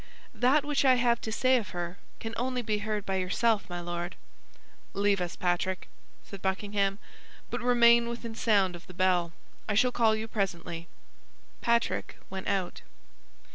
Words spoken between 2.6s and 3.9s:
be heard by yourself, my